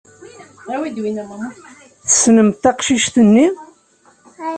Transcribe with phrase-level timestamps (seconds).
[2.05, 3.47] Tessnemt taqcict-nni?